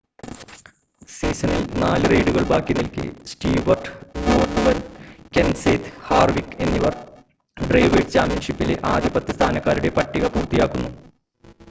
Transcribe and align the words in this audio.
സീസണിൽ 1.09 1.59
4 1.75 2.07
റെയ്‌സുകൾ 2.11 2.43
ബാക്കി 2.51 2.73
നിൽക്കെ 2.77 3.03
സ്റ്റീവർട്ട് 3.31 3.91
ഗോർഡൻ 4.27 4.79
കെൻസേത്ത് 5.33 5.93
ഹാർവിക് 6.07 6.57
എന്നിവർ 6.59 6.95
ഡ്രൈവേഴ്‌സ് 7.57 8.13
ചാമ്പ്യൻഷിപ്പിലെ 8.15 8.77
ആദ്യ 8.93 9.11
പത്ത് 9.11 9.35
സ്ഥാനക്കാരുടെ 9.37 9.91
പട്ടിക 9.99 10.25
പൂർത്തിയാക്കുന്നു 10.33 10.91